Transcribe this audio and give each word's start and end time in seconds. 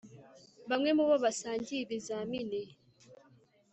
bamwe 0.69 0.89
mubo 0.97 1.15
basangiye 1.23 1.81
ibizamini 1.83 2.59